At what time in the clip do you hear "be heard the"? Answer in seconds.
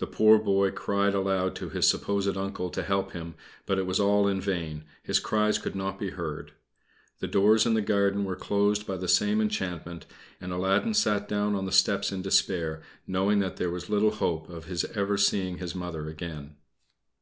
5.98-7.26